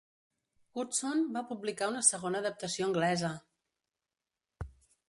[0.77, 3.35] Gutsoon va publicar una segona adaptació anglesa!